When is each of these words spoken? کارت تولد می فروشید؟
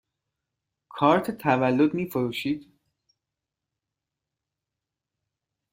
کارت 0.89 1.31
تولد 1.31 1.93
می 1.93 2.09
فروشید؟ 2.09 2.71